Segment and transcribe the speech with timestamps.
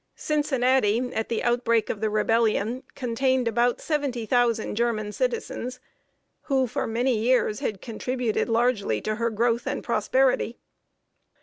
[0.15, 5.79] Cincinnati, at the outbreak of the Rebellion, contained about seventy thousand German citizens,
[6.45, 10.57] who for many years had contributed largely to her growth and prosperity.